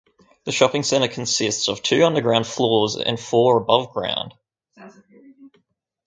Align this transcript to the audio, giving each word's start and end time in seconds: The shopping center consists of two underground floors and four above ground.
The 0.45 0.51
shopping 0.51 0.81
center 0.81 1.07
consists 1.07 1.67
of 1.69 1.83
two 1.83 2.03
underground 2.05 2.47
floors 2.47 2.95
and 2.95 3.19
four 3.19 3.57
above 3.61 3.93
ground. 3.93 4.33